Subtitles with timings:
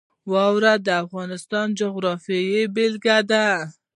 [0.31, 3.47] واوره د افغانستان د جغرافیې بېلګه ده.